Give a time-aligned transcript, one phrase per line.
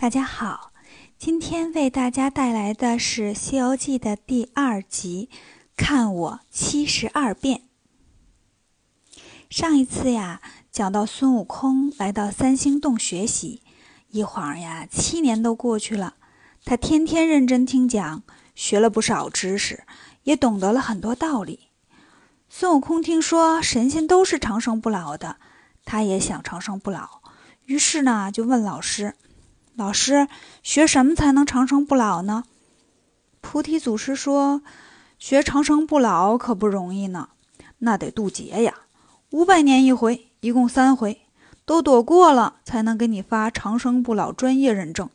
[0.00, 0.72] 大家好，
[1.18, 5.28] 今天为大家带来的是《西游记》的第二集，
[5.76, 7.64] 看我七十二变。
[9.50, 10.40] 上一次呀，
[10.72, 13.60] 讲到孙悟空来到三星洞学习，
[14.08, 16.14] 一晃呀，七年都过去了。
[16.64, 18.22] 他天天认真听讲，
[18.54, 19.84] 学了不少知识，
[20.22, 21.68] 也懂得了很多道理。
[22.48, 25.36] 孙悟空听说神仙都是长生不老的，
[25.84, 27.20] 他也想长生不老，
[27.66, 29.14] 于是呢，就问老师。
[29.76, 30.28] 老师，
[30.62, 32.44] 学什么才能长生不老呢？
[33.40, 34.62] 菩提祖师说
[35.18, 37.30] ：“学长生不老可不容易呢，
[37.78, 38.74] 那得渡劫呀，
[39.30, 41.22] 五百年一回，一共三回，
[41.64, 45.08] 都躲过了才能给你发长生不老专业认证。”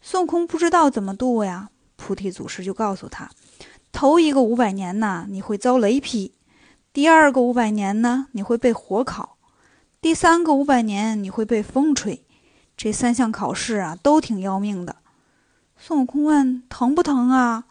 [0.00, 3.30] 孙悟空不知道怎么渡呀，菩提祖师就告诉他
[3.90, 6.32] ：“头一个五百年呢，你会遭雷劈；
[6.92, 9.38] 第二个五百年呢，你会被火烤；
[10.00, 12.24] 第三个五百年，你会被风吹。”
[12.76, 14.96] 这三项考试啊，都挺要命的。
[15.76, 17.64] 孙悟空问：“疼不疼啊？”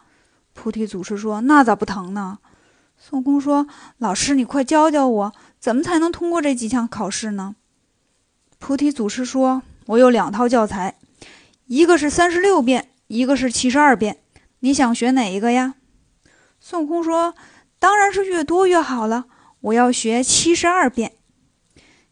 [0.53, 2.39] 菩提祖师说：“那咋不疼呢？”
[2.97, 3.67] 孙悟空说
[3.97, 7.55] ：“老师，你快教教我，怎么才能通过这几项考试呢？”
[8.59, 10.97] 菩提祖师说：“我有两套教材，
[11.65, 14.19] 一个是三十六变，一个是七十二变。
[14.59, 15.75] 你想学哪一个呀？”
[16.59, 17.33] 孙悟空说
[17.79, 19.25] ：“当然是越多越好了，
[19.61, 21.13] 我要学七十二变。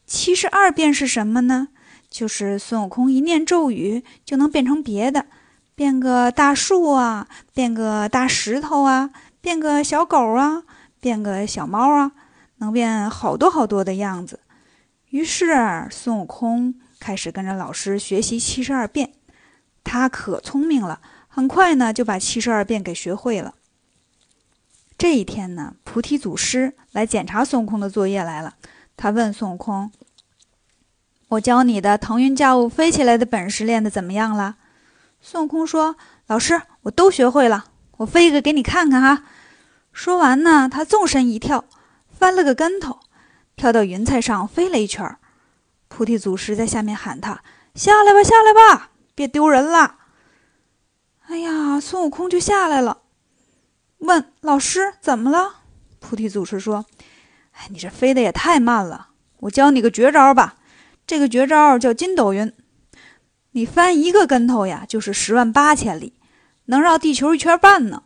[0.08, 1.68] 七十二变是什么呢？”
[2.10, 5.28] 就是孙悟空一念咒语就能变成别的，
[5.76, 10.64] 变个大树啊，变个大石头啊，变个小狗啊，
[11.00, 12.12] 变个小猫啊，
[12.58, 14.40] 能变好多好多的样子。
[15.10, 19.14] 于是孙悟空开始跟着老师学习七十二变，
[19.84, 23.54] 他可聪明了，很快呢就把七十二变给学会了。
[24.98, 28.56] 这一天呢，菩提祖师来检查孙悟空的作业来了，
[28.98, 29.92] 他问孙悟空。
[31.30, 34.56] 我教你的腾云驾雾飞起来的本事练得怎么样了？
[35.22, 37.66] 孙悟空说：“老师，我都学会了，
[37.98, 39.24] 我飞一个给你看看哈。”
[39.94, 41.66] 说完呢，他纵身一跳，
[42.10, 43.02] 翻了个跟头，
[43.56, 45.18] 跳到云彩上飞了一圈。
[45.88, 47.44] 菩提祖师在下面喊他
[47.76, 49.98] ：“下来吧，下来吧，别丢人了。”
[51.30, 53.02] 哎呀，孙悟空就下来了，
[54.00, 55.58] 问老师怎么了？
[56.00, 56.86] 菩提祖师说
[57.54, 59.10] ：“哎，你这飞得也太慢了，
[59.42, 60.56] 我教你个绝招吧。”
[61.10, 62.54] 这个绝招叫筋斗云，
[63.54, 66.14] 你翻一个跟头呀，就是十万八千里，
[66.66, 68.04] 能绕地球一圈半呢。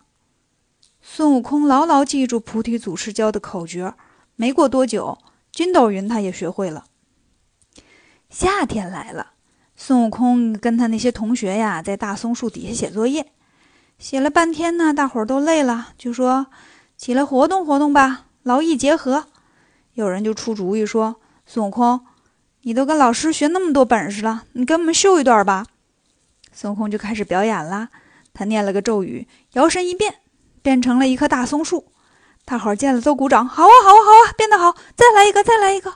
[1.01, 3.93] 孙悟空牢牢记住菩提祖师教的口诀，
[4.37, 5.17] 没过多久，
[5.51, 6.85] 筋斗云他也学会了。
[8.29, 9.33] 夏天来了，
[9.75, 13.33] 孙悟空跟他那些同学呀，在大松树底下写作业，
[13.99, 16.47] 写了半天呢，大伙儿都累了，就说
[16.95, 19.25] 起来活动活动吧，劳逸结合。
[19.93, 22.05] 有人就出主意说，孙悟空。
[22.65, 25.67] 你都跟老师学那么多本事了，你给我们秀一段吧。
[26.51, 27.89] 孙悟空就开始表演了，
[28.33, 30.19] 他念了个咒语，摇身一变，
[30.61, 31.91] 变成了一棵大松树。
[32.45, 35.95] 大伙儿见了都鼓掌，好啊，好啊，好啊，变得好，再来一个，再来一个。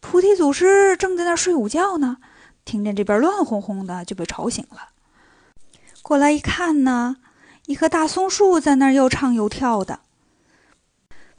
[0.00, 2.18] 菩提祖师正在那儿睡午觉呢，
[2.64, 4.88] 听见这边乱哄哄的，就被吵醒了。
[6.02, 7.16] 过来一看呢，
[7.66, 10.00] 一棵大松树在那儿又唱又跳的，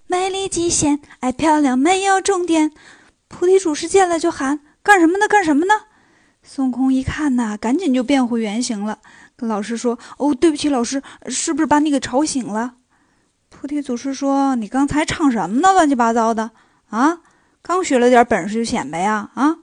[0.08, 2.72] 美丽极限，爱漂亮，没有终点。
[3.34, 5.28] 菩提祖师见了就喊：“干什么呢？
[5.28, 5.74] 干什么呢？”
[6.44, 9.00] 孙悟空一看呐，赶紧就变回原形了，
[9.36, 12.76] 跟老师说：“哦，对不起，老师，是不是把你给吵醒了？”
[13.50, 15.74] 菩提祖师说：“你刚才唱什么呢？
[15.74, 16.52] 乱七八糟的
[16.90, 17.22] 啊！
[17.64, 19.32] 刚学了点本事就显摆呀？
[19.34, 19.58] 啊，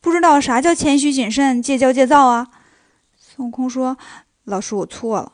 [0.00, 2.46] 不知道啥叫谦虚谨慎、戒骄戒躁啊？”
[3.18, 3.98] 孙悟空说
[4.44, 5.32] ：“老师，我错了。”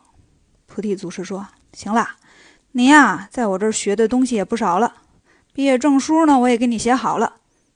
[0.66, 2.08] 菩提祖师说：“行了，
[2.72, 4.94] 你呀，在我这儿学的东西也不少了，
[5.52, 7.34] 毕业证书呢，我也给你写好了。”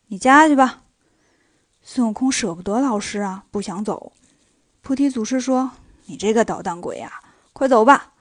[0.08, 0.82] 你家去吧，
[1.82, 4.12] 孙悟空舍不得老师啊，不想走。
[4.80, 5.72] 菩提祖师说
[6.06, 7.10] ：“你这个捣蛋鬼呀，
[7.52, 8.12] 快走吧！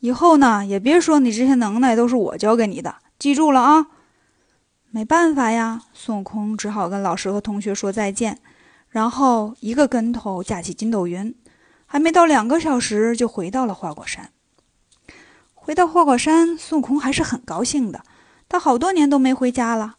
[0.00, 3.86] 以后呢，也别说你这些能耐都是我教给你的，记住了啊！”
[4.92, 8.38] 没办法呀，孙悟空只好跟老师和同学说再见，
[8.90, 11.34] 然后一个跟头架起筋斗云，
[11.86, 14.30] 还没到两个小时就回到了花果山。
[15.54, 18.02] 回到花果山，孙悟空还是很高兴的，
[18.46, 19.96] 他好多年都没回家了。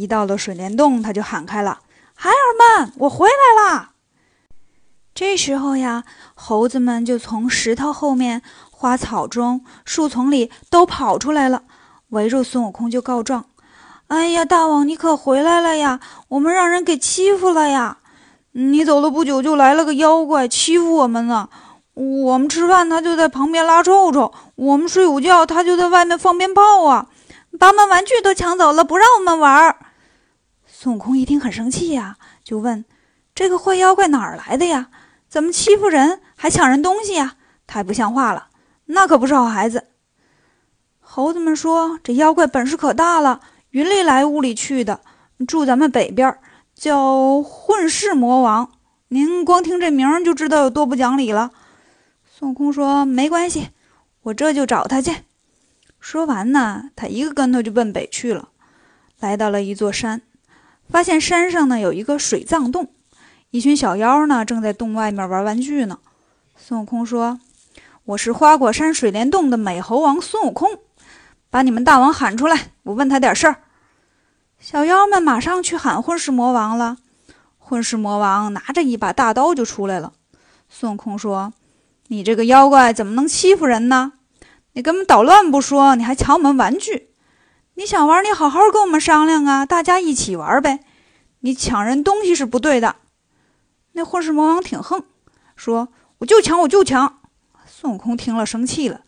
[0.00, 1.80] 一到了水帘洞，他就喊开了
[2.16, 3.90] ：“孩儿们，我回来啦！”
[5.14, 6.04] 这时候呀，
[6.34, 11.64] 猴子们就从石头后面、花草中、树丛里都跑出来了，
[12.08, 13.44] 围住孙悟空就告状
[14.08, 16.00] ：“哎呀，大王，你可回来了呀！
[16.28, 17.98] 我们让人给欺负了呀！
[18.52, 21.50] 你走了不久，就来了个妖怪欺负我们呢。
[21.92, 27.06] 我们吃饭，他就在旁边拉臭臭；我们睡午觉，他就在外面放鞭炮啊！
[27.58, 29.76] 把我们玩具都抢走了，不让我们玩儿。”
[30.82, 32.86] 孙悟空一听很生气呀，就问
[33.36, 34.88] ：“这个坏妖怪哪儿来的呀？
[35.28, 37.36] 怎么欺负人，还抢人东西呀？
[37.66, 38.48] 太不像话了！
[38.86, 39.88] 那可不是好孩子。
[40.98, 43.42] 猴子们说：“这妖怪本事可大了，
[43.72, 45.02] 云里来雾里去的，
[45.46, 46.34] 住咱们北边，
[46.74, 48.72] 叫混世魔王。
[49.08, 51.50] 您光听这名就知道有多不讲理了。”
[52.24, 53.68] 孙悟空说：“没关系，
[54.22, 55.14] 我这就找他去。”
[56.00, 58.48] 说完呢，他一个跟头就奔北去了。
[59.18, 60.22] 来到了一座山，
[60.90, 62.92] 发现山上呢有一个水葬洞。
[63.50, 65.98] 一群小妖呢，正在洞外面玩玩具呢。
[66.56, 67.38] 孙悟空说
[68.04, 70.78] ：“我是花果山水帘洞的美猴王孙悟空，
[71.48, 73.62] 把你们大王喊出来，我问他点事儿。”
[74.58, 76.98] 小妖们马上去喊混世魔王了。
[77.58, 80.12] 混世魔王拿着一把大刀就出来了。
[80.68, 81.52] 孙悟空说
[82.08, 84.12] ：“你这个妖怪怎么能欺负人呢？
[84.72, 87.09] 你根本捣乱不说，你还抢我们玩具！
[87.80, 90.80] 你想玩，你好好跟我们商量啊，大家一起玩呗。
[91.38, 92.96] 你抢人东西是不对的。”
[93.92, 95.02] 那混世魔王挺横，
[95.56, 95.88] 说
[96.20, 97.20] ：“我就抢，我就抢。”
[97.64, 99.00] 孙悟空听了生气了，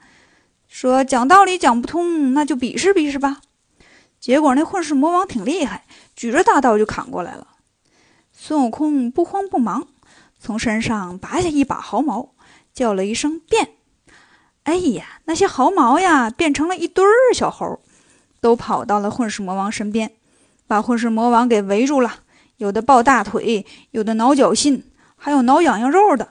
[0.69, 3.43] 说：“讲道理讲不通，那就比试比试吧。”
[4.19, 5.85] 结果那混世魔王挺厉害，
[6.17, 7.49] 举着大刀就砍过来了。
[8.33, 9.87] 孙悟空不慌不忙，
[10.41, 12.31] 从身上拔下一把毫毛，
[12.73, 13.73] 叫了一声“变”，
[14.65, 17.79] 哎呀，那些毫毛呀变成了一堆儿小猴，
[18.43, 20.13] 都跑到了混世魔王身边，
[20.67, 22.17] 把混世魔王给围住了。
[22.57, 24.85] 有的抱大腿，有的挠脚心，
[25.17, 26.29] 还有挠痒痒肉的。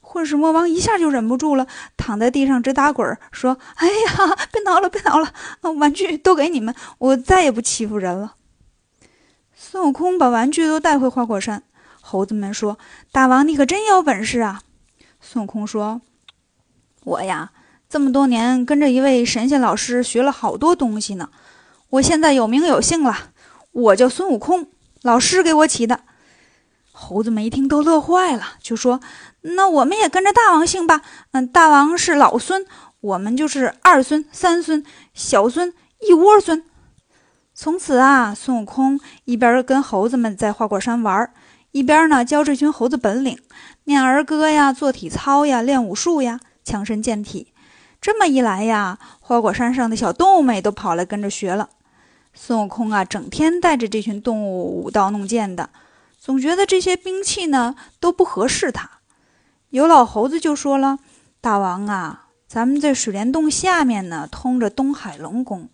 [0.00, 1.66] 混世魔王一下就忍不住了，
[1.96, 5.32] 躺在地上直打滚，说：“哎呀，别挠了，别挠了，
[5.72, 8.34] 玩具都给你们，我再也不欺负人了。”
[9.56, 11.62] 孙悟空把玩具都带回花果山。
[12.00, 12.78] 猴子们说
[13.10, 14.60] ：“大王，你可真有本事啊！”
[15.20, 16.02] 孙悟空说
[17.04, 17.52] ：“我呀，
[17.88, 21.30] 这么多年跟着一位神仙老师学了好多东西呢，
[21.94, 23.30] 我现在有名有姓了，
[23.70, 24.66] 我叫孙悟空。”
[25.02, 26.00] 老师给我起的，
[26.90, 29.00] 猴子们一听都乐坏了，就说
[29.42, 31.02] ：“那我们也跟着大王姓吧。
[31.32, 32.66] 嗯，大王是老孙，
[33.00, 36.64] 我们就是二孙、三孙、小孙，一窝孙。”
[37.54, 41.32] 从此啊，孙悟空一边跟猴子们在花果山玩，
[41.70, 43.38] 一边呢教这群猴子本领，
[43.84, 47.52] 念儿歌呀，做体操呀，练武术呀，强身健体。
[48.00, 51.68] 这么一来呀，花果山上的小动物们也都跑来跟着学了。
[52.36, 55.70] 孙悟空啊，整天带着这群动物舞刀弄剑的，
[56.18, 58.90] 总觉得这些兵器呢都不合适他。
[59.70, 60.98] 有老猴子就说了
[61.40, 65.68] ：“大王啊，咱们这水帘洞下面呢通着东海龙宫，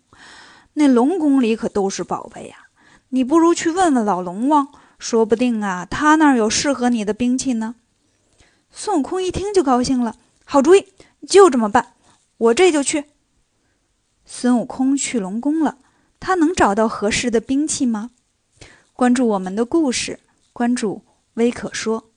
[0.73, 2.67] 那龙宫里可都是宝贝呀。
[3.09, 4.67] 你不如去问问老龙王，
[4.99, 7.75] 说不定啊他那儿有适合你的兵器呢。”
[8.71, 10.15] 孙悟空一听就高兴了
[10.45, 10.87] ：“好主意，
[11.27, 11.93] 就这么办，
[12.37, 13.05] 我这就去。”
[14.25, 15.79] 孙悟空去龙宫了。
[16.21, 18.11] 他能找到合适的兵器吗？
[18.93, 20.19] 关注我们的故事，
[20.53, 21.01] 关注
[21.33, 22.10] 微可说。